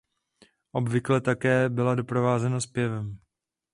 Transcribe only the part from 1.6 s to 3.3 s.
byla doprovázena zpěvem.